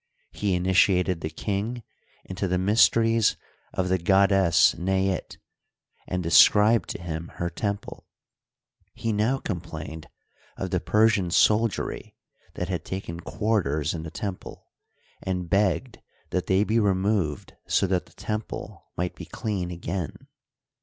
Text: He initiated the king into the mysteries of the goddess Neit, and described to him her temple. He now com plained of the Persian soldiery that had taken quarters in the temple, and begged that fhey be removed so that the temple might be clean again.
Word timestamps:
He 0.31 0.55
initiated 0.55 1.21
the 1.21 1.29
king 1.29 1.83
into 2.25 2.47
the 2.47 2.57
mysteries 2.57 3.35
of 3.71 3.87
the 3.87 3.99
goddess 3.99 4.73
Neit, 4.75 5.37
and 6.07 6.23
described 6.23 6.89
to 6.89 7.01
him 7.03 7.27
her 7.35 7.51
temple. 7.51 8.07
He 8.95 9.13
now 9.13 9.37
com 9.37 9.61
plained 9.61 10.07
of 10.57 10.71
the 10.71 10.79
Persian 10.79 11.29
soldiery 11.29 12.15
that 12.55 12.67
had 12.67 12.83
taken 12.83 13.19
quarters 13.19 13.93
in 13.93 14.01
the 14.01 14.09
temple, 14.09 14.71
and 15.21 15.51
begged 15.51 16.01
that 16.31 16.47
fhey 16.47 16.65
be 16.65 16.79
removed 16.79 17.53
so 17.67 17.85
that 17.85 18.07
the 18.07 18.13
temple 18.13 18.87
might 18.97 19.13
be 19.13 19.25
clean 19.25 19.69
again. 19.69 20.25